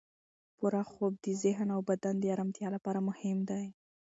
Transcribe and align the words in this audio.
پوره 0.57 0.83
خوب 0.91 1.13
د 1.25 1.27
ذهن 1.43 1.67
او 1.75 1.81
بدن 1.89 2.15
د 2.19 2.25
ارامتیا 2.33 2.67
لپاره 2.75 2.99
مهم 3.09 3.37
دی. 3.49 3.65